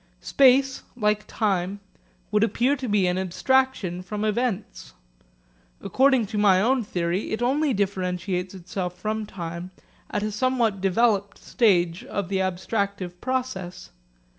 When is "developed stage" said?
10.81-12.03